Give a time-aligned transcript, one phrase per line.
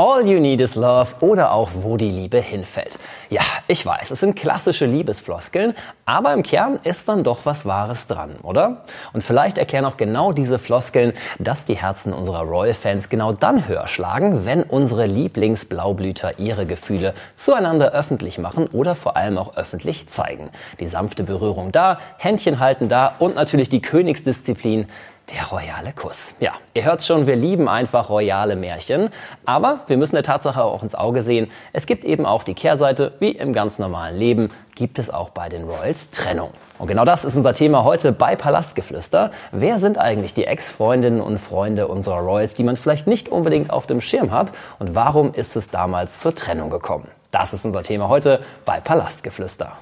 [0.00, 3.00] All You Need Is Love oder auch Wo die Liebe hinfällt.
[3.30, 5.74] Ja, ich weiß, es sind klassische Liebesfloskeln,
[6.04, 8.84] aber im Kern ist dann doch was Wahres dran, oder?
[9.12, 13.88] Und vielleicht erklären auch genau diese Floskeln, dass die Herzen unserer Royal-Fans genau dann höher
[13.88, 20.50] schlagen, wenn unsere Lieblingsblaublüter ihre Gefühle zueinander öffentlich machen oder vor allem auch öffentlich zeigen.
[20.78, 24.86] Die sanfte Berührung da, Händchen halten da und natürlich die Königsdisziplin,
[25.32, 26.34] der royale Kuss.
[26.40, 29.10] Ja, ihr hört schon, wir lieben einfach royale Märchen.
[29.44, 33.12] Aber wir müssen der Tatsache auch ins Auge sehen, es gibt eben auch die Kehrseite,
[33.20, 36.50] wie im ganz normalen Leben, gibt es auch bei den Royals Trennung.
[36.78, 39.32] Und genau das ist unser Thema heute bei Palastgeflüster.
[39.50, 43.86] Wer sind eigentlich die Ex-Freundinnen und Freunde unserer Royals, die man vielleicht nicht unbedingt auf
[43.86, 44.52] dem Schirm hat?
[44.78, 47.08] Und warum ist es damals zur Trennung gekommen?
[47.32, 49.72] Das ist unser Thema heute bei Palastgeflüster.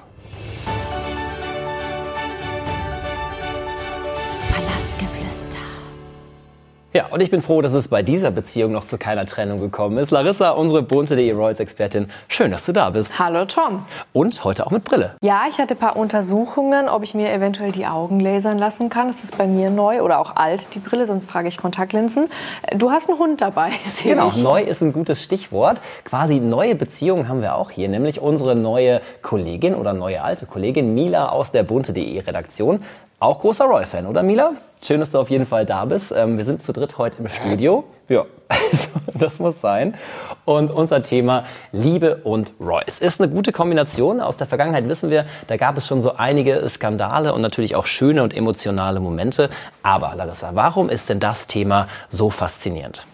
[6.97, 9.99] Ja, und ich bin froh, dass es bei dieser Beziehung noch zu keiner Trennung gekommen
[9.99, 10.09] ist.
[10.09, 13.19] Larissa, unsere bunte.de Royals-Expertin, schön, dass du da bist.
[13.19, 13.85] Hallo Tom.
[14.13, 15.13] Und heute auch mit Brille.
[15.21, 19.09] Ja, ich hatte ein paar Untersuchungen, ob ich mir eventuell die Augen lasern lassen kann.
[19.09, 22.31] Das ist bei mir neu oder auch alt, die Brille, sonst trage ich Kontaktlinsen.
[22.75, 23.69] Du hast einen Hund dabei,
[24.03, 24.37] Genau, ich.
[24.41, 25.79] neu ist ein gutes Stichwort.
[26.03, 30.95] Quasi neue Beziehungen haben wir auch hier, nämlich unsere neue Kollegin oder neue alte Kollegin
[30.95, 32.79] Mila aus der bunte.de Redaktion.
[33.19, 34.51] Auch großer Roy-Fan, oder Mila?
[34.79, 36.13] Schön, dass du auf jeden Fall da bist.
[36.15, 37.83] Ähm, wir sind zu dritt heute im Studio.
[38.09, 39.95] Ja, also, das muss sein.
[40.45, 42.83] Und unser Thema Liebe und Roy.
[42.85, 44.21] Es ist eine gute Kombination.
[44.21, 47.87] Aus der Vergangenheit wissen wir, da gab es schon so einige Skandale und natürlich auch
[47.87, 49.49] schöne und emotionale Momente.
[49.81, 53.07] Aber Larissa, warum ist denn das Thema so faszinierend?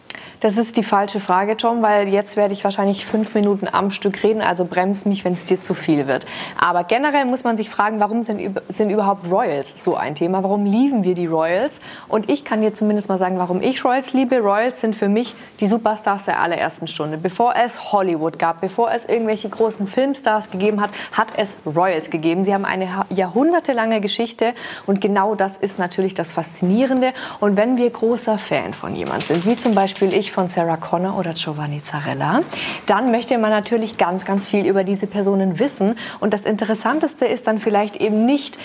[0.43, 4.23] Das ist die falsche Frage, Tom, weil jetzt werde ich wahrscheinlich fünf Minuten am Stück
[4.23, 6.25] reden, also bremst mich, wenn es dir zu viel wird.
[6.59, 10.43] Aber generell muss man sich fragen, warum sind, sind überhaupt Royals so ein Thema?
[10.43, 11.79] Warum lieben wir die Royals?
[12.09, 14.39] Und ich kann dir zumindest mal sagen, warum ich Royals liebe.
[14.39, 17.17] Royals sind für mich die Superstars der allerersten Stunde.
[17.17, 22.43] Bevor es Hollywood gab, bevor es irgendwelche großen Filmstars gegeben hat, hat es Royals gegeben.
[22.43, 24.53] Sie haben eine jahrhundertelange Geschichte
[24.87, 27.13] und genau das ist natürlich das Faszinierende.
[27.39, 31.17] Und wenn wir großer Fan von jemand sind, wie zum Beispiel ich von Sarah Connor
[31.17, 32.41] oder Giovanni Zarella,
[32.87, 35.95] dann möchte man natürlich ganz, ganz viel über diese Personen wissen.
[36.19, 38.57] Und das Interessanteste ist dann vielleicht eben nicht,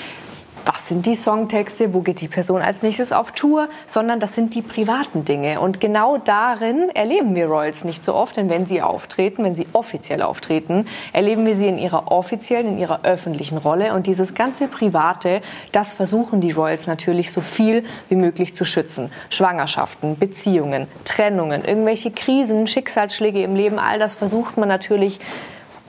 [0.65, 4.55] was sind die Songtexte, wo geht die Person als nächstes auf Tour, sondern das sind
[4.55, 5.61] die privaten Dinge.
[5.61, 9.67] Und genau darin erleben wir Royals nicht so oft, denn wenn sie auftreten, wenn sie
[9.73, 13.95] offiziell auftreten, erleben wir sie in ihrer offiziellen, in ihrer öffentlichen Rolle.
[13.95, 15.43] Und dieses ganze Private,
[15.73, 19.11] das versuchen die Royals natürlich so viel wie möglich zu schützen.
[19.31, 25.21] Schwangerschaften, Beziehungen, Trennungen, irgendwelche Krisen, Schicksalsschläge im Leben, all das versucht man natürlich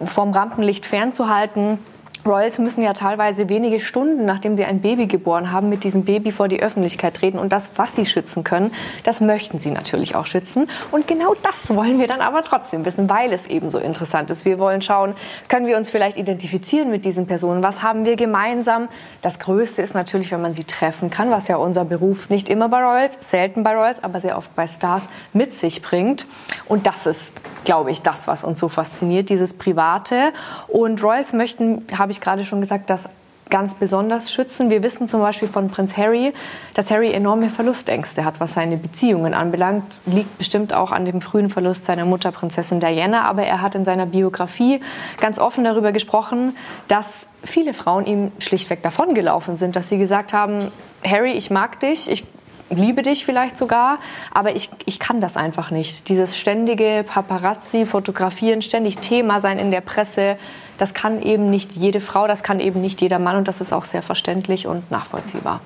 [0.06, 1.80] vom Rampenlicht fernzuhalten
[2.26, 6.32] Royals müssen ja teilweise wenige Stunden, nachdem sie ein Baby geboren haben, mit diesem Baby
[6.32, 7.40] vor die Öffentlichkeit treten.
[7.40, 10.70] Und das, was sie schützen können, das möchten sie natürlich auch schützen.
[10.92, 14.44] Und genau das wollen wir dann aber trotzdem wissen, weil es eben so interessant ist.
[14.44, 15.16] Wir wollen schauen,
[15.48, 17.64] können wir uns vielleicht identifizieren mit diesen Personen?
[17.64, 18.90] Was haben wir gemeinsam?
[19.22, 22.68] Das Größte ist natürlich, wenn man sie treffen kann, was ja unser Beruf nicht immer
[22.68, 26.28] bei Royals, selten bei Royals, aber sehr oft bei Stars mit sich bringt.
[26.66, 30.34] Und das ist, glaube ich, das, was uns so fasziniert, dieses Private.
[30.68, 33.08] Und Royals möchten, haben habe ich gerade schon gesagt, das
[33.52, 34.72] ganz besonders schützen.
[34.72, 36.34] Wir wissen zum Beispiel von Prinz Harry,
[36.74, 39.84] dass Harry enorme Verlustängste hat, was seine Beziehungen anbelangt.
[40.08, 43.26] Liegt bestimmt auch an dem frühen Verlust seiner Mutter, Prinzessin Diana.
[43.26, 44.82] Aber er hat in seiner Biografie
[45.20, 50.72] ganz offen darüber gesprochen, dass viele Frauen ihm schlichtweg davongelaufen sind, dass sie gesagt haben,
[51.06, 52.24] Harry, ich mag dich, ich
[52.70, 54.00] liebe dich vielleicht sogar,
[54.34, 56.10] aber ich, ich kann das einfach nicht.
[56.10, 60.38] Dieses ständige Paparazzi, fotografieren, ständig Thema sein in der Presse,
[60.78, 63.74] das kann eben nicht jede Frau, das kann eben nicht jeder Mann und das ist
[63.74, 65.62] auch sehr verständlich und nachvollziehbar.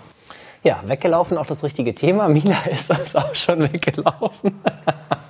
[0.64, 2.30] Ja, weggelaufen, auch das richtige Thema.
[2.30, 4.62] Mila ist uns auch schon weggelaufen.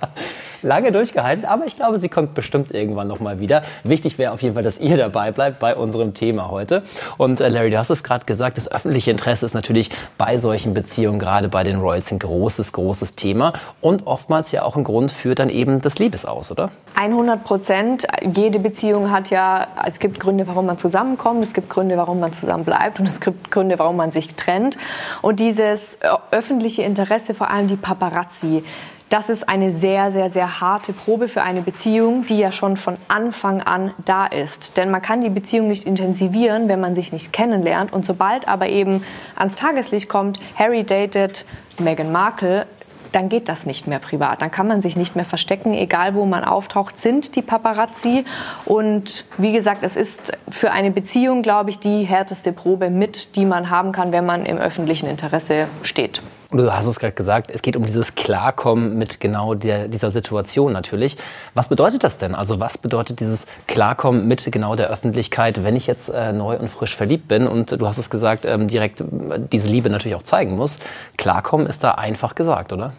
[0.64, 3.62] lange durchgehalten, aber ich glaube, sie kommt bestimmt irgendwann noch mal wieder.
[3.84, 6.82] Wichtig wäre auf jeden Fall, dass ihr dabei bleibt bei unserem Thema heute.
[7.18, 10.74] Und äh, Larry, du hast es gerade gesagt, das öffentliche Interesse ist natürlich bei solchen
[10.74, 15.12] Beziehungen, gerade bei den Royals, ein großes, großes Thema und oftmals ja auch ein Grund
[15.12, 16.70] für dann eben das Liebesaus, oder?
[16.96, 18.06] 100 Prozent.
[18.34, 22.32] Jede Beziehung hat ja, es gibt Gründe, warum man zusammenkommt, es gibt Gründe, warum man
[22.32, 24.78] zusammen bleibt und es gibt Gründe, warum man sich trennt.
[25.22, 28.64] Und dieses äh, öffentliche Interesse, vor allem die Paparazzi,
[29.10, 32.96] das ist eine sehr, sehr, sehr harte Probe für eine Beziehung, die ja schon von
[33.08, 34.76] Anfang an da ist.
[34.76, 37.92] Denn man kann die Beziehung nicht intensivieren, wenn man sich nicht kennenlernt.
[37.92, 39.04] Und sobald aber eben
[39.36, 41.44] ans Tageslicht kommt, Harry datet
[41.78, 42.66] Meghan Markle,
[43.14, 44.42] dann geht das nicht mehr privat.
[44.42, 48.24] Dann kann man sich nicht mehr verstecken, egal wo man auftaucht, sind die Paparazzi.
[48.64, 53.44] Und wie gesagt, es ist für eine Beziehung, glaube ich, die härteste Probe mit, die
[53.44, 56.22] man haben kann, wenn man im öffentlichen Interesse steht.
[56.56, 60.72] Du hast es gerade gesagt, es geht um dieses Klarkommen mit genau der, dieser Situation
[60.72, 61.16] natürlich.
[61.54, 62.36] Was bedeutet das denn?
[62.36, 66.68] Also was bedeutet dieses Klarkommen mit genau der Öffentlichkeit, wenn ich jetzt äh, neu und
[66.68, 69.04] frisch verliebt bin und du hast es gesagt, ähm, direkt äh,
[69.52, 70.78] diese Liebe natürlich auch zeigen muss.
[71.16, 72.92] Klarkommen ist da einfach gesagt, oder?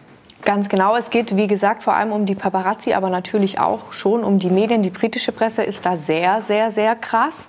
[0.43, 0.97] Ganz genau.
[0.97, 4.49] Es geht, wie gesagt, vor allem um die Paparazzi, aber natürlich auch schon um die
[4.49, 4.83] Medien.
[4.83, 7.47] Die britische Presse ist da sehr, sehr, sehr krass.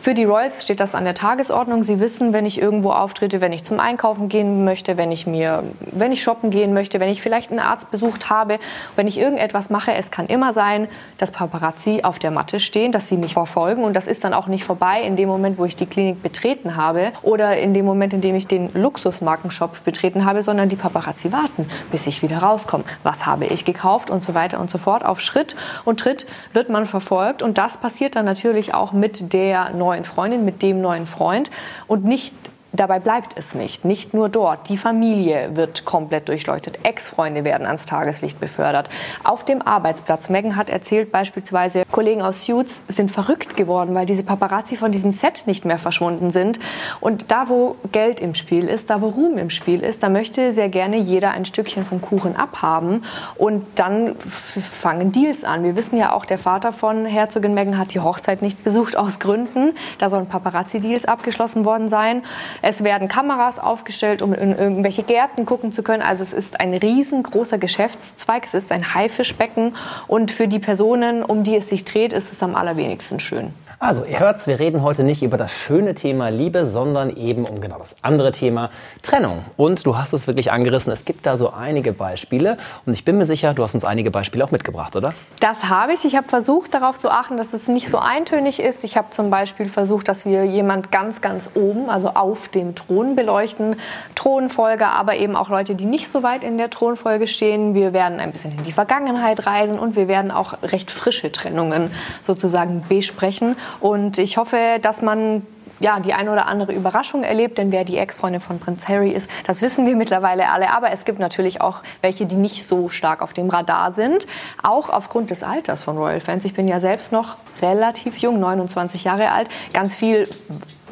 [0.00, 1.82] Für die Royals steht das an der Tagesordnung.
[1.82, 5.62] Sie wissen, wenn ich irgendwo auftrete, wenn ich zum Einkaufen gehen möchte, wenn ich mir,
[5.92, 8.58] wenn ich shoppen gehen möchte, wenn ich vielleicht einen Arzt besucht habe,
[8.96, 10.88] wenn ich irgendetwas mache, es kann immer sein,
[11.18, 14.46] dass Paparazzi auf der Matte stehen, dass sie mich verfolgen und das ist dann auch
[14.46, 18.14] nicht vorbei in dem Moment, wo ich die Klinik betreten habe oder in dem Moment,
[18.14, 22.84] in dem ich den Luxusmarkenshop betreten habe, sondern die Paparazzi warten, bis ich wieder rauskomme.
[23.02, 25.04] Was habe ich gekauft und so weiter und so fort.
[25.04, 29.68] Auf Schritt und Tritt wird man verfolgt und das passiert dann natürlich auch mit der
[29.74, 31.50] neuen neuen Freundin, mit dem neuen Freund
[31.88, 32.32] und nicht
[32.72, 34.68] Dabei bleibt es nicht, nicht nur dort.
[34.68, 36.78] Die Familie wird komplett durchleuchtet.
[36.84, 38.88] Ex-Freunde werden ans Tageslicht befördert.
[39.24, 40.28] Auf dem Arbeitsplatz.
[40.28, 45.12] Megan hat erzählt, beispielsweise Kollegen aus Suits sind verrückt geworden, weil diese Paparazzi von diesem
[45.12, 46.60] Set nicht mehr verschwunden sind.
[47.00, 50.52] Und da, wo Geld im Spiel ist, da, wo Ruhm im Spiel ist, da möchte
[50.52, 53.04] sehr gerne jeder ein Stückchen vom Kuchen abhaben.
[53.36, 55.64] Und dann fangen Deals an.
[55.64, 59.18] Wir wissen ja auch, der Vater von Herzogin Megan hat die Hochzeit nicht besucht aus
[59.18, 59.74] Gründen.
[59.98, 62.22] Da sollen Paparazzi-Deals abgeschlossen worden sein.
[62.62, 66.02] Es werden Kameras aufgestellt, um in irgendwelche Gärten gucken zu können.
[66.02, 68.44] Also es ist ein riesengroßer Geschäftszweig.
[68.44, 69.74] Es ist ein Haifischbecken.
[70.06, 73.54] Und für die Personen, um die es sich dreht, ist es am allerwenigsten schön.
[73.82, 77.62] Also, ihr hört's, wir reden heute nicht über das schöne Thema Liebe, sondern eben um
[77.62, 78.68] genau das andere Thema
[79.00, 79.46] Trennung.
[79.56, 83.16] Und du hast es wirklich angerissen, es gibt da so einige Beispiele und ich bin
[83.16, 85.14] mir sicher, du hast uns einige Beispiele auch mitgebracht, oder?
[85.40, 86.04] Das habe ich.
[86.04, 88.84] Ich habe versucht, darauf zu achten, dass es nicht so eintönig ist.
[88.84, 93.16] Ich habe zum Beispiel versucht, dass wir jemand ganz, ganz oben, also auf dem Thron
[93.16, 93.76] beleuchten.
[94.14, 97.72] Thronfolge, aber eben auch Leute, die nicht so weit in der Thronfolge stehen.
[97.72, 101.90] Wir werden ein bisschen in die Vergangenheit reisen und wir werden auch recht frische Trennungen
[102.20, 103.56] sozusagen besprechen.
[103.78, 105.46] Und ich hoffe, dass man
[105.80, 109.30] ja, die eine oder andere Überraschung erlebt, denn wer die Ex-Freundin von Prinz Harry ist,
[109.46, 110.74] das wissen wir mittlerweile alle.
[110.74, 114.26] Aber es gibt natürlich auch welche, die nicht so stark auf dem Radar sind,
[114.62, 116.44] auch aufgrund des Alters von Royal Fans.
[116.44, 119.48] Ich bin ja selbst noch relativ jung, 29 Jahre alt.
[119.72, 120.28] Ganz viel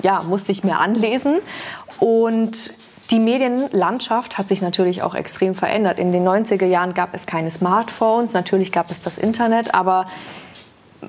[0.03, 1.37] ja, musste ich mir anlesen
[2.01, 2.73] und
[3.11, 5.99] die Medienlandschaft hat sich natürlich auch extrem verändert.
[5.99, 10.05] In den 90er Jahren gab es keine Smartphones, natürlich gab es das Internet, aber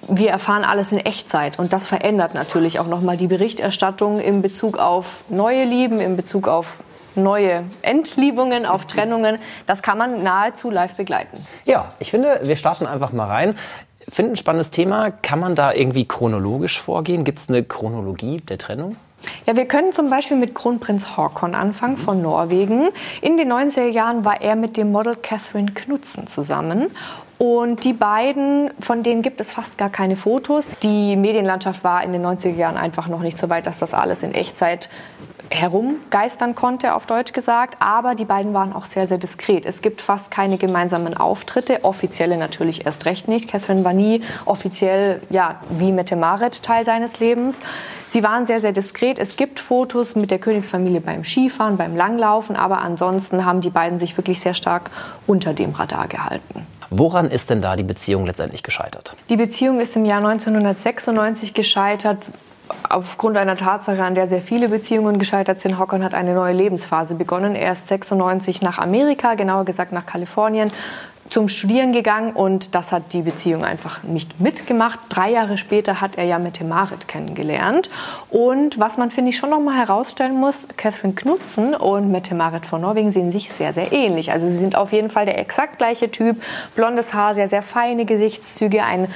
[0.07, 4.77] wir erfahren alles in Echtzeit und das verändert natürlich auch nochmal die Berichterstattung in Bezug
[4.77, 6.83] auf neue Lieben, in Bezug auf
[7.15, 9.39] neue Entliebungen, auf Trennungen.
[9.65, 11.45] Das kann man nahezu live begleiten.
[11.65, 13.55] Ja, ich finde, wir starten einfach mal rein.
[14.07, 15.11] Finde ein spannendes Thema.
[15.11, 17.23] Kann man da irgendwie chronologisch vorgehen?
[17.23, 18.95] Gibt es eine Chronologie der Trennung?
[19.45, 22.89] Ja, wir können zum Beispiel mit Kronprinz Haakon anfangen von Norwegen.
[23.21, 26.91] In den 90er Jahren war er mit dem Model Catherine Knudsen zusammen
[27.39, 30.75] und die beiden, von denen gibt es fast gar keine Fotos.
[30.83, 34.23] Die Medienlandschaft war in den 90er Jahren einfach noch nicht so weit, dass das alles
[34.23, 34.89] in Echtzeit
[35.49, 37.77] herumgeistern konnte, auf Deutsch gesagt.
[37.79, 39.65] Aber die beiden waren auch sehr, sehr diskret.
[39.65, 43.49] Es gibt fast keine gemeinsamen Auftritte, offizielle natürlich erst recht nicht.
[43.49, 47.61] Catherine war nie offiziell, ja, wie Mette Marit Teil seines Lebens.
[48.09, 49.17] Sie waren sehr, sehr diskret.
[49.17, 53.97] Es gibt Fotos mit der Königsfamilie beim Skifahren, beim Langlaufen, aber ansonsten haben die beiden
[53.97, 54.91] sich wirklich sehr stark
[55.25, 56.67] unter dem Radar gehalten.
[56.89, 59.15] Woran ist denn da die Beziehung letztendlich gescheitert?
[59.29, 62.17] Die Beziehung ist im Jahr 1996 gescheitert
[62.87, 65.79] aufgrund einer Tatsache, an der sehr viele Beziehungen gescheitert sind.
[65.79, 67.55] Hockern hat eine neue Lebensphase begonnen.
[67.55, 70.71] Er ist 96 nach Amerika, genauer gesagt nach Kalifornien,
[71.29, 74.99] zum Studieren gegangen und das hat die Beziehung einfach nicht mitgemacht.
[75.09, 77.89] Drei Jahre später hat er ja Mette Marit kennengelernt.
[78.29, 82.65] Und was man, finde ich, schon noch mal herausstellen muss, Catherine Knutzen und Mette Marit
[82.65, 84.31] von Norwegen sehen sich sehr, sehr ähnlich.
[84.31, 86.41] Also sie sind auf jeden Fall der exakt gleiche Typ.
[86.75, 89.07] Blondes Haar, sehr, sehr feine Gesichtszüge, ein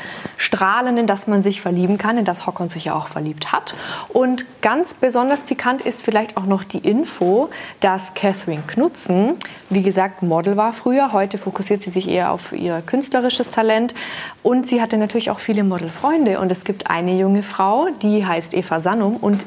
[0.43, 3.75] Strahlen, in das man sich verlieben kann, in das Hockon sich ja auch verliebt hat.
[4.09, 9.35] Und ganz besonders pikant ist vielleicht auch noch die Info, dass Catherine Knutzen,
[9.69, 11.13] wie gesagt, Model war früher.
[11.13, 13.95] Heute fokussiert sie sich eher auf ihr künstlerisches Talent.
[14.43, 16.39] Und sie hatte natürlich auch viele Modelfreunde.
[16.39, 19.15] Und es gibt eine junge Frau, die heißt Eva Sannum.
[19.15, 19.45] Und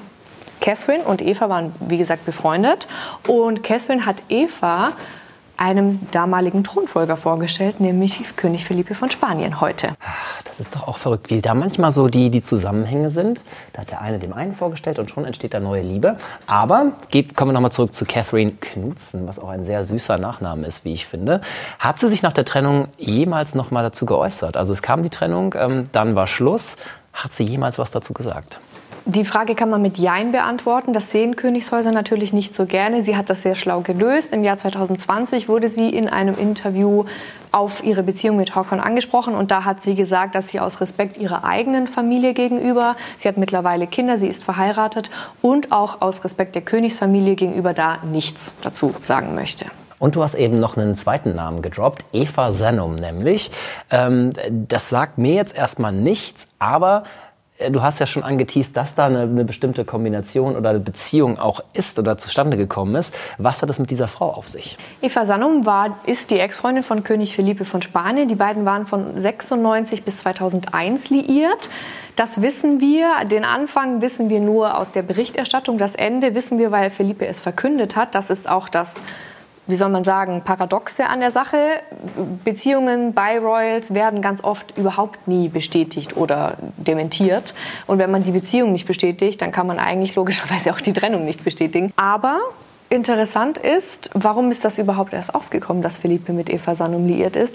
[0.62, 2.88] Catherine und Eva waren, wie gesagt, befreundet.
[3.28, 4.92] Und Catherine hat Eva
[5.56, 9.88] einem damaligen Thronfolger vorgestellt, nämlich König Philippe von Spanien heute.
[10.44, 13.40] Das ist doch auch verrückt, wie da manchmal so die, die Zusammenhänge sind.
[13.72, 16.16] Da hat der eine dem einen vorgestellt und schon entsteht da neue Liebe.
[16.46, 20.66] Aber geht, kommen wir nochmal zurück zu Catherine Knudsen, was auch ein sehr süßer Nachname
[20.66, 21.40] ist, wie ich finde.
[21.78, 24.56] Hat sie sich nach der Trennung jemals nochmal dazu geäußert?
[24.56, 26.76] Also es kam die Trennung, ähm, dann war Schluss.
[27.12, 28.60] Hat sie jemals was dazu gesagt?
[29.08, 30.92] Die Frage kann man mit Jein beantworten.
[30.92, 33.04] Das sehen Königshäuser natürlich nicht so gerne.
[33.04, 34.32] Sie hat das sehr schlau gelöst.
[34.32, 37.04] Im Jahr 2020 wurde sie in einem Interview
[37.52, 41.18] auf ihre Beziehung mit Håkon angesprochen und da hat sie gesagt, dass sie aus Respekt
[41.18, 45.08] ihrer eigenen Familie gegenüber, sie hat mittlerweile Kinder, sie ist verheiratet
[45.40, 49.66] und auch aus Respekt der Königsfamilie gegenüber da nichts dazu sagen möchte.
[49.98, 53.50] Und du hast eben noch einen zweiten Namen gedroppt, Eva Sennum nämlich.
[53.90, 57.04] Ähm, das sagt mir jetzt erstmal nichts, aber
[57.70, 61.60] du hast ja schon angeteased, dass da eine, eine, bestimmte Kombination oder eine Beziehung auch
[61.72, 63.14] ist oder zustande gekommen ist.
[63.38, 64.76] Was hat es mit dieser Frau auf sich?
[65.00, 68.28] Eva Sannum war, ist die Ex-Freundin von König Felipe von Spanien.
[68.28, 71.70] Die beiden waren von 96 bis 2001 liiert.
[72.16, 73.24] Das wissen wir.
[73.30, 75.78] Den Anfang wissen wir nur aus der Berichterstattung.
[75.78, 78.14] Das Ende wissen wir, weil Felipe es verkündet hat.
[78.14, 79.02] Das ist auch das
[79.66, 81.80] wie soll man sagen, Paradoxe an der Sache.
[82.44, 87.54] Beziehungen bei Royals werden ganz oft überhaupt nie bestätigt oder dementiert.
[87.86, 91.24] Und wenn man die Beziehung nicht bestätigt, dann kann man eigentlich logischerweise auch die Trennung
[91.24, 91.92] nicht bestätigen.
[91.96, 92.38] Aber
[92.90, 97.54] interessant ist, warum ist das überhaupt erst aufgekommen, dass Felipe mit Eva Sanum liiert ist?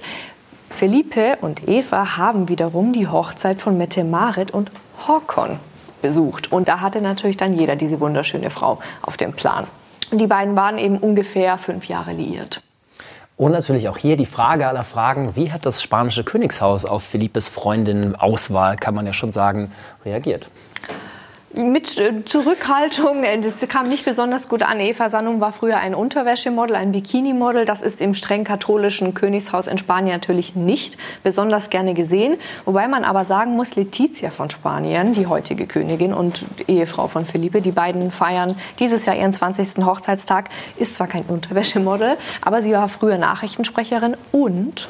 [0.69, 4.71] Felipe und Eva haben wiederum die Hochzeit von Mette Marit und
[5.07, 5.59] Håkon
[6.01, 6.51] besucht.
[6.51, 9.67] Und da hatte natürlich dann jeder diese wunderschöne Frau auf dem Plan.
[10.11, 12.61] Und die beiden waren eben ungefähr fünf Jahre liiert.
[13.37, 17.47] Und natürlich auch hier die Frage aller Fragen, wie hat das spanische Königshaus auf Philippes
[17.47, 19.71] Freundinnen-Auswahl, kann man ja schon sagen,
[20.05, 20.49] reagiert?
[21.53, 24.79] Mit äh, Zurückhaltung, äh, das kam nicht besonders gut an.
[24.79, 27.65] Eva Sannum war früher ein Unterwäschemodel, ein Bikini-Model.
[27.65, 32.37] Das ist im streng katholischen Königshaus in Spanien natürlich nicht besonders gerne gesehen.
[32.63, 37.59] Wobei man aber sagen muss, Letizia von Spanien, die heutige Königin und Ehefrau von Felipe,
[37.61, 39.83] die beiden feiern dieses Jahr ihren 20.
[39.85, 44.87] Hochzeitstag, ist zwar kein Unterwäschemodel, aber sie war früher Nachrichtensprecherin und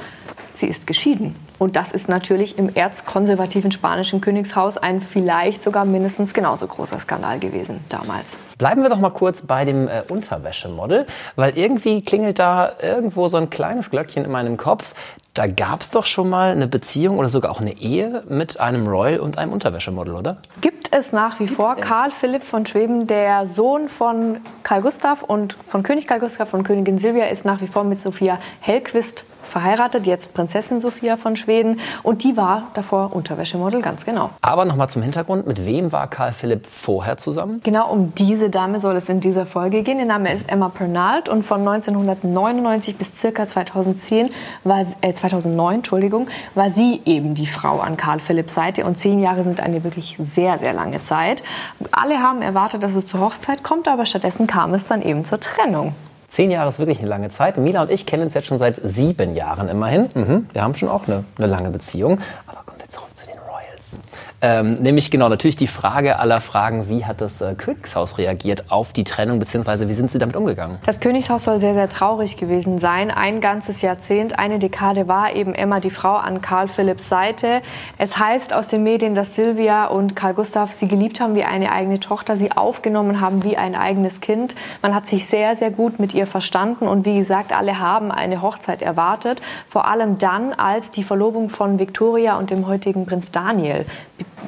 [0.53, 1.35] sie ist geschieden.
[1.59, 7.37] Und das ist natürlich im erzkonservativen spanischen Königshaus ein vielleicht sogar mindestens genauso großer Skandal
[7.37, 8.39] gewesen damals.
[8.57, 11.05] Bleiben wir doch mal kurz bei dem äh, Unterwäschemodel,
[11.35, 14.95] weil irgendwie klingelt da irgendwo so ein kleines Glöckchen in meinem Kopf.
[15.33, 18.87] Da gab es doch schon mal eine Beziehung oder sogar auch eine Ehe mit einem
[18.87, 20.37] Royal und einem Unterwäschemodel, oder?
[20.59, 21.77] Gibt es nach wie Gibt vor.
[21.79, 21.85] es?
[21.85, 26.63] Karl Philipp von Schweben, der Sohn von Karl Gustav und von König Karl Gustav und
[26.63, 31.79] Königin Silvia, ist nach wie vor mit Sophia Hellquist verheiratet, jetzt Prinzessin Sophia von Schweden.
[32.03, 34.29] Und die war davor Unterwäschemodel, ganz genau.
[34.41, 37.61] Aber nochmal zum Hintergrund, mit wem war Karl Philipp vorher zusammen?
[37.63, 39.99] Genau um diese Dame soll es in dieser Folge gehen.
[39.99, 44.29] Ihr Name ist Emma Pernald und von 1999 bis circa 2010
[44.63, 48.85] war, äh, 2009, Entschuldigung, war sie eben die Frau an Karl Philipps Seite.
[48.85, 51.43] Und zehn Jahre sind eine wirklich sehr, sehr lange Zeit.
[51.91, 55.39] Alle haben erwartet, dass es zur Hochzeit kommt, aber stattdessen kam es dann eben zur
[55.39, 55.95] Trennung.
[56.31, 57.57] Zehn Jahre ist wirklich eine lange Zeit.
[57.57, 60.07] Mila und ich kennen uns jetzt schon seit sieben Jahren immerhin.
[60.15, 60.47] Mhm.
[60.53, 62.21] Wir haben schon auch eine, eine lange Beziehung.
[62.47, 63.99] Aber kommen wir zurück zu den Royals.
[64.43, 68.91] Ähm, nämlich genau, natürlich die Frage aller Fragen, wie hat das äh, Königshaus reagiert auf
[68.91, 70.79] die Trennung, beziehungsweise wie sind sie damit umgegangen?
[70.83, 73.11] Das Königshaus soll sehr, sehr traurig gewesen sein.
[73.11, 77.61] Ein ganzes Jahrzehnt, eine Dekade war eben Emma die Frau an Karl Philipps Seite.
[77.99, 81.71] Es heißt aus den Medien, dass Silvia und Karl Gustav sie geliebt haben wie eine
[81.71, 84.55] eigene Tochter, sie aufgenommen haben wie ein eigenes Kind.
[84.81, 88.41] Man hat sich sehr, sehr gut mit ihr verstanden und wie gesagt, alle haben eine
[88.41, 89.39] Hochzeit erwartet.
[89.69, 93.85] Vor allem dann, als die Verlobung von Victoria und dem heutigen Prinz Daniel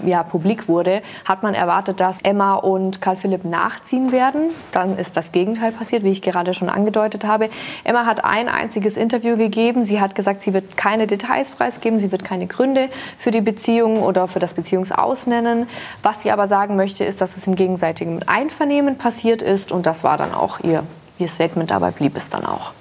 [0.05, 4.49] ja, publik wurde, hat man erwartet, dass Emma und Karl Philipp nachziehen werden.
[4.71, 7.49] Dann ist das Gegenteil passiert, wie ich gerade schon angedeutet habe.
[7.83, 9.85] Emma hat ein einziges Interview gegeben.
[9.85, 14.01] Sie hat gesagt, sie wird keine Details preisgeben, sie wird keine Gründe für die Beziehung
[14.03, 15.67] oder für das Beziehungsaus nennen.
[16.01, 20.03] Was sie aber sagen möchte, ist, dass es in gegenseitigem Einvernehmen passiert ist und das
[20.03, 20.83] war dann auch ihr,
[21.19, 21.71] ihr Statement.
[21.71, 22.71] Dabei blieb es dann auch.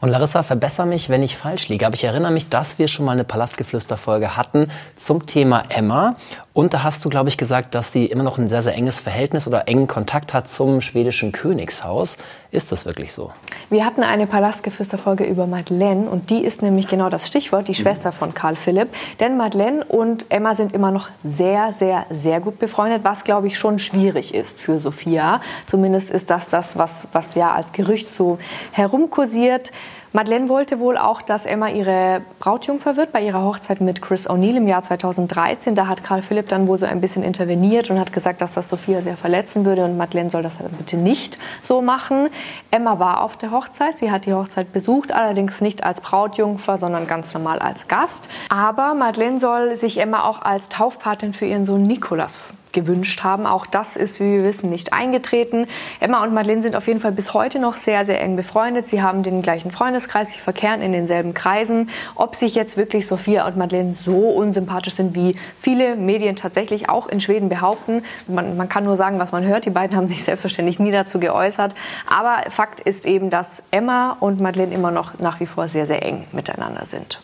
[0.00, 1.84] Und Larissa, verbessere mich, wenn ich falsch liege.
[1.84, 6.14] Aber ich erinnere mich, dass wir schon mal eine Palastgeflüster-Folge hatten zum Thema Emma.
[6.58, 8.98] Und da hast du, glaube ich, gesagt, dass sie immer noch ein sehr, sehr enges
[8.98, 12.16] Verhältnis oder engen Kontakt hat zum schwedischen Königshaus.
[12.50, 13.30] Ist das wirklich so?
[13.70, 18.10] Wir hatten eine Palastgeflüster-Folge über Madeleine und die ist nämlich genau das Stichwort, die Schwester
[18.10, 18.88] von Karl Philipp.
[19.20, 23.56] Denn Madeleine und Emma sind immer noch sehr, sehr, sehr gut befreundet, was, glaube ich,
[23.56, 25.40] schon schwierig ist für Sophia.
[25.66, 28.40] Zumindest ist das das, was, was ja als Gerücht so
[28.72, 29.70] herumkursiert.
[30.14, 34.56] Madeleine wollte wohl auch, dass Emma ihre Brautjungfer wird bei ihrer Hochzeit mit Chris O'Neill
[34.56, 35.74] im Jahr 2013.
[35.74, 38.70] Da hat Karl Philipp dann wohl so ein bisschen interveniert und hat gesagt, dass das
[38.70, 42.28] Sophia sehr verletzen würde und Madeleine soll das bitte nicht so machen.
[42.70, 47.06] Emma war auf der Hochzeit, sie hat die Hochzeit besucht, allerdings nicht als Brautjungfer, sondern
[47.06, 48.30] ganz normal als Gast.
[48.48, 52.38] Aber Madeleine soll sich Emma auch als Taufpatin für ihren Sohn Nikolas
[52.72, 53.46] gewünscht haben.
[53.46, 55.66] Auch das ist, wie wir wissen, nicht eingetreten.
[56.00, 58.88] Emma und Madeleine sind auf jeden Fall bis heute noch sehr, sehr eng befreundet.
[58.88, 61.90] Sie haben den gleichen Freundeskreis, sie verkehren in denselben Kreisen.
[62.14, 67.06] Ob sich jetzt wirklich Sophia und Madeleine so unsympathisch sind, wie viele Medien tatsächlich auch
[67.06, 69.64] in Schweden behaupten, man, man kann nur sagen, was man hört.
[69.64, 71.74] Die beiden haben sich selbstverständlich nie dazu geäußert.
[72.06, 76.04] Aber Fakt ist eben, dass Emma und Madeleine immer noch nach wie vor sehr, sehr
[76.04, 77.20] eng miteinander sind.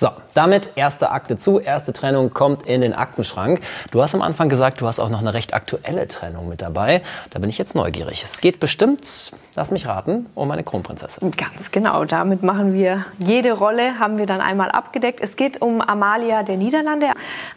[0.00, 3.60] So, damit erste Akte zu, erste Trennung kommt in den Aktenschrank.
[3.90, 7.02] Du hast am Anfang gesagt, du hast auch noch eine recht aktuelle Trennung mit dabei.
[7.28, 8.24] Da bin ich jetzt neugierig.
[8.24, 11.32] Es geht bestimmt, lass mich raten, um eine Kronprinzessin.
[11.32, 15.20] Ganz genau, damit machen wir jede Rolle, haben wir dann einmal abgedeckt.
[15.20, 17.08] Es geht um Amalia der Niederlande.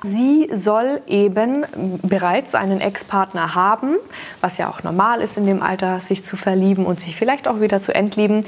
[0.01, 1.65] Sie soll eben
[2.01, 3.95] bereits einen Ex-Partner haben,
[4.41, 7.61] was ja auch normal ist in dem Alter, sich zu verlieben und sich vielleicht auch
[7.61, 8.43] wieder zu entlieben.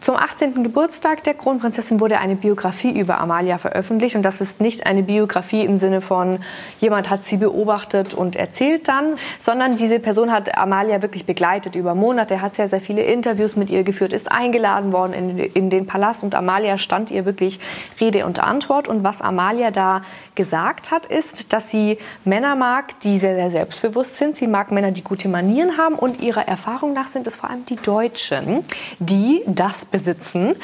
[0.00, 0.62] Zum 18.
[0.62, 4.16] Geburtstag der Kronprinzessin wurde eine Biografie über Amalia veröffentlicht.
[4.16, 6.38] Und das ist nicht eine Biografie im Sinne von,
[6.78, 11.94] jemand hat sie beobachtet und erzählt dann, sondern diese Person hat Amalia wirklich begleitet über
[11.94, 15.86] Monate, hat sehr, sehr viele Interviews mit ihr geführt, ist eingeladen worden in, in den
[15.86, 17.58] Palast und Amalia stand ihr wirklich
[18.00, 18.88] Rede und Antwort.
[18.88, 20.02] Und was Amalia da
[20.34, 24.36] gesagt hat, ist, dass sie Männer mag, die sehr, sehr selbstbewusst sind.
[24.36, 25.96] Sie mag Männer, die gute Manieren haben.
[25.96, 28.64] Und ihrer Erfahrung nach sind es vor allem die Deutschen,
[29.00, 30.56] die das besitzen.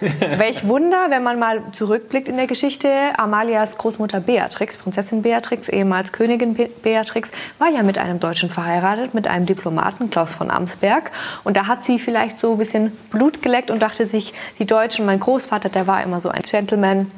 [0.00, 2.90] Welch Wunder, wenn man mal zurückblickt in der Geschichte.
[3.16, 9.28] Amalias Großmutter Beatrix, Prinzessin Beatrix, ehemals Königin Beatrix, war ja mit einem Deutschen verheiratet, mit
[9.28, 11.10] einem Diplomaten, Klaus von Amsberg.
[11.44, 15.06] Und da hat sie vielleicht so ein bisschen Blut geleckt und dachte sich, die Deutschen,
[15.06, 17.10] mein Großvater, der war immer so ein Gentleman,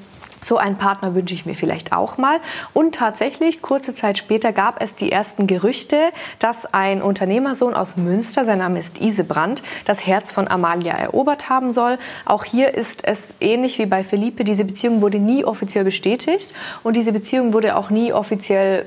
[0.47, 2.39] so einen Partner wünsche ich mir vielleicht auch mal.
[2.73, 5.97] Und tatsächlich, kurze Zeit später gab es die ersten Gerüchte,
[6.39, 11.73] dass ein Unternehmersohn aus Münster, sein Name ist Isebrand, das Herz von Amalia erobert haben
[11.73, 11.99] soll.
[12.25, 14.45] Auch hier ist es ähnlich wie bei Felipe.
[14.45, 18.87] Diese Beziehung wurde nie offiziell bestätigt und diese Beziehung wurde auch nie offiziell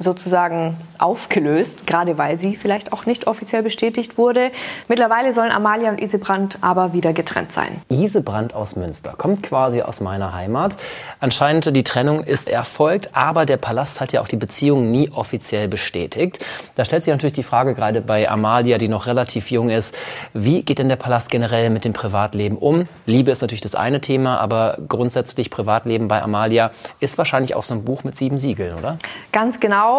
[0.00, 4.50] sozusagen aufgelöst, gerade weil sie vielleicht auch nicht offiziell bestätigt wurde.
[4.88, 7.80] Mittlerweile sollen Amalia und Isebrand aber wieder getrennt sein.
[7.88, 10.76] Isebrand aus Münster kommt quasi aus meiner Heimat.
[11.20, 15.68] Anscheinend die Trennung ist erfolgt, aber der Palast hat ja auch die Beziehung nie offiziell
[15.68, 16.44] bestätigt.
[16.74, 19.96] Da stellt sich natürlich die Frage gerade bei Amalia, die noch relativ jung ist,
[20.32, 22.88] wie geht denn der Palast generell mit dem Privatleben um?
[23.04, 27.74] Liebe ist natürlich das eine Thema, aber grundsätzlich Privatleben bei Amalia ist wahrscheinlich auch so
[27.74, 28.98] ein Buch mit sieben Siegeln, oder?
[29.32, 29.89] Ganz genau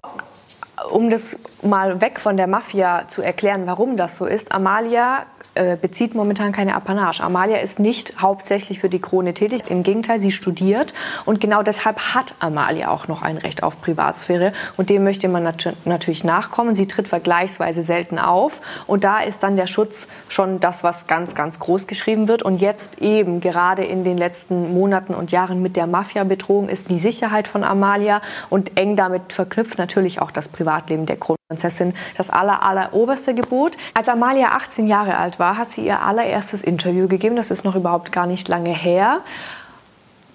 [0.91, 5.75] um das mal weg von der Mafia zu erklären, warum das so ist, Amalia äh,
[5.75, 7.21] bezieht momentan keine Apanage.
[7.21, 9.63] Amalia ist nicht hauptsächlich für die Krone tätig.
[9.67, 10.93] Im Gegenteil, sie studiert.
[11.25, 14.53] Und genau deshalb hat Amalia auch noch ein Recht auf Privatsphäre.
[14.77, 16.73] Und dem möchte man nat natürlich nachkommen.
[16.73, 18.61] Sie tritt vergleichsweise selten auf.
[18.87, 22.43] Und da ist dann der Schutz schon das, was ganz, ganz groß geschrieben wird.
[22.43, 26.99] Und jetzt eben gerade in den letzten Monaten und Jahren mit der Mafia-Bedrohung ist die
[26.99, 31.40] Sicherheit von Amalia und eng damit verknüpft natürlich auch das Privatleben der Krone.
[31.51, 33.75] Prinzessin das aller, aller oberste Gebot.
[33.93, 37.35] Als Amalia 18 Jahre alt war, hat sie ihr allererstes Interview gegeben.
[37.35, 39.19] Das ist noch überhaupt gar nicht lange her.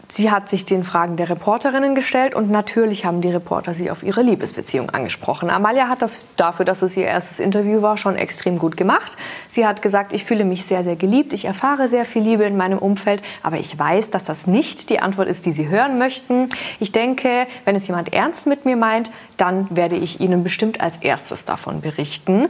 [0.09, 4.05] Sie hat sich den Fragen der Reporterinnen gestellt und natürlich haben die Reporter sie auf
[4.05, 5.51] ihre Liebesbeziehung angesprochen.
[5.51, 9.17] Amalia hat das dafür, dass es ihr erstes Interview war, schon extrem gut gemacht.
[9.49, 12.57] Sie hat gesagt, ich fühle mich sehr, sehr geliebt, ich erfahre sehr viel Liebe in
[12.57, 16.51] meinem Umfeld, aber ich weiß, dass das nicht die Antwort ist, die Sie hören möchten.
[16.79, 20.99] Ich denke, wenn es jemand ernst mit mir meint, dann werde ich Ihnen bestimmt als
[20.99, 22.49] erstes davon berichten.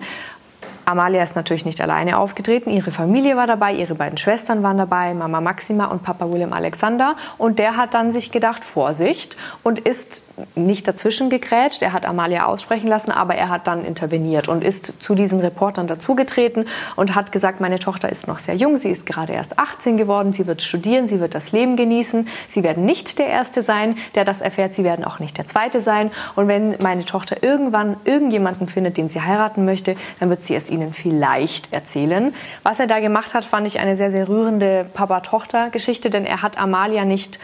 [0.87, 2.71] Amalia ist natürlich nicht alleine aufgetreten.
[2.71, 7.17] Ihre Familie war dabei, ihre beiden Schwestern waren dabei, Mama Maxima und Papa William Alexander.
[7.39, 10.23] Und der hat dann sich gedacht, Vorsicht, und ist
[10.55, 11.83] nicht dazwischen gegrätscht.
[11.83, 15.87] Er hat Amalia aussprechen lassen, aber er hat dann interveniert und ist zu diesen Reportern
[15.87, 19.97] dazugetreten und hat gesagt, meine Tochter ist noch sehr jung, sie ist gerade erst 18
[19.97, 22.29] geworden, sie wird studieren, sie wird das Leben genießen.
[22.49, 25.81] Sie werden nicht der Erste sein, der das erfährt, sie werden auch nicht der Zweite
[25.81, 26.11] sein.
[26.35, 30.71] Und wenn meine Tochter irgendwann irgendjemanden findet, den sie heiraten möchte, dann wird sie es
[30.71, 32.35] ihnen vielleicht erzählen.
[32.63, 36.59] Was er da gemacht hat, fand ich eine sehr, sehr rührende Papa-Tochter-Geschichte, denn er hat
[36.59, 37.39] Amalia nicht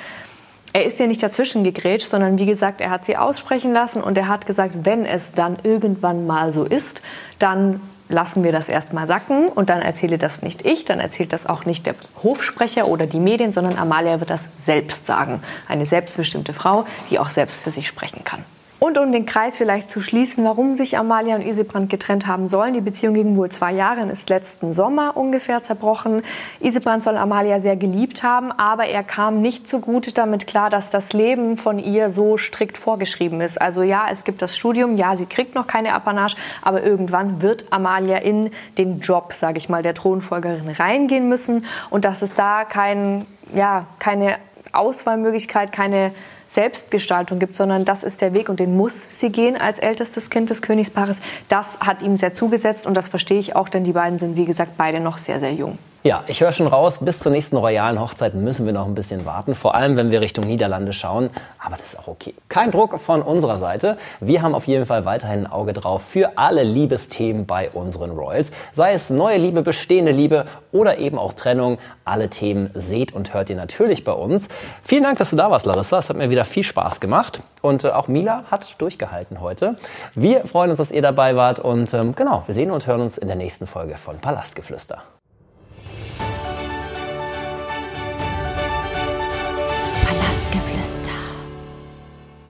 [0.73, 4.17] er ist ja nicht dazwischen gegrätscht, sondern wie gesagt, er hat sie aussprechen lassen und
[4.17, 7.03] er hat gesagt, wenn es dann irgendwann mal so ist,
[7.39, 11.47] dann lassen wir das erstmal sacken und dann erzähle das nicht ich, dann erzählt das
[11.47, 15.43] auch nicht der Hofsprecher oder die Medien, sondern Amalia wird das selbst sagen.
[15.69, 18.45] Eine selbstbestimmte Frau, die auch selbst für sich sprechen kann.
[18.83, 22.75] Und um den Kreis vielleicht zu schließen, warum sich Amalia und Isebrand getrennt haben sollen.
[22.75, 26.25] Die Beziehung ging wohl zwei Jahre und ist letzten Sommer ungefähr zerbrochen.
[26.59, 30.91] Isebrand soll Amalia sehr geliebt haben, aber er kam nicht so gut damit klar, dass
[30.91, 33.63] das Leben von ihr so strikt vorgeschrieben ist.
[33.63, 37.67] Also ja, es gibt das Studium, ja, sie kriegt noch keine Apanage, aber irgendwann wird
[37.71, 42.65] Amalia in den Job, sage ich mal, der Thronfolgerin reingehen müssen und dass es da
[42.65, 44.39] kein, ja, keine
[44.73, 46.11] Auswahlmöglichkeit, keine
[46.53, 50.51] Selbstgestaltung gibt, sondern das ist der Weg und den muss sie gehen als ältestes Kind
[50.51, 51.21] des Königspaares.
[51.49, 54.45] Das hat ihm sehr zugesetzt und das verstehe ich auch, denn die beiden sind, wie
[54.45, 55.79] gesagt, beide noch sehr, sehr jung.
[56.05, 59.25] Ja, ich höre schon raus, bis zur nächsten royalen Hochzeit müssen wir noch ein bisschen
[59.25, 61.31] warten, vor allem wenn wir Richtung Niederlande schauen.
[61.65, 62.35] Aber das ist auch okay.
[62.49, 63.97] Kein Druck von unserer Seite.
[64.19, 68.51] Wir haben auf jeden Fall weiterhin ein Auge drauf für alle Liebesthemen bei unseren Royals.
[68.73, 71.79] Sei es neue Liebe, bestehende Liebe oder eben auch Trennung.
[72.05, 74.49] Alle Themen seht und hört ihr natürlich bei uns.
[74.83, 75.99] Vielen Dank, dass du da warst, Larissa.
[75.99, 77.43] Es hat mir wieder viel Spaß gemacht.
[77.61, 79.77] Und äh, auch Mila hat durchgehalten heute.
[80.17, 81.61] Wir freuen uns, dass ihr dabei wart.
[81.61, 85.01] Und ähm, genau, wir sehen und hören uns in der nächsten Folge von Palastgeflüster.